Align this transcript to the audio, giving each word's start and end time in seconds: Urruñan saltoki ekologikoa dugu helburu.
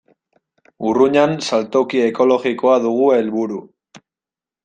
Urruñan 0.91 1.35
saltoki 1.49 2.01
ekologikoa 2.07 2.79
dugu 2.87 3.13
helburu. 3.19 3.61